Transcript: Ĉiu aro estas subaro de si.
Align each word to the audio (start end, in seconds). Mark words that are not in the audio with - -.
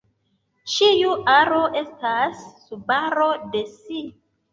Ĉiu 0.75 1.11
aro 1.33 1.59
estas 1.81 2.39
subaro 2.63 3.29
de 3.53 3.63
si. 3.75 4.01